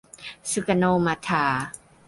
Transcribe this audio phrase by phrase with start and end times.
[0.53, 1.43] ซูการ์โน มะทา